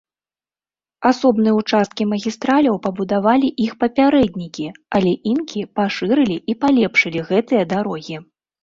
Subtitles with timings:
[1.09, 8.15] Асобныя ўчасткі магістраляў пабудавалі іх папярэднікі, але інкі пашырылі і палепшылі гэтыя дарогі.